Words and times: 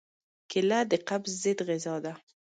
کېله 0.49 0.79
د 0.91 0.93
قبض 1.07 1.31
ضد 1.43 1.59
غذا 1.67 1.95
ده. 2.05 2.13